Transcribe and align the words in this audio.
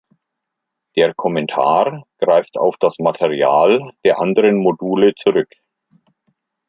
Der 0.95 1.13
Kommentar 1.13 2.05
greift 2.17 2.57
auf 2.57 2.75
das 2.79 2.97
Material 2.97 3.91
der 4.03 4.19
anderen 4.19 4.57
Module 4.57 5.13
zurück. 5.13 5.51